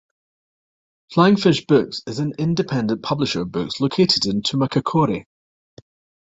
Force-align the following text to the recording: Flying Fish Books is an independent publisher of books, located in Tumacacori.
Flying 1.13 1.35
Fish 1.35 1.67
Books 1.67 2.01
is 2.07 2.17
an 2.17 2.33
independent 2.39 3.03
publisher 3.03 3.41
of 3.43 3.51
books, 3.51 3.79
located 3.79 4.25
in 4.25 4.41
Tumacacori. 4.41 5.25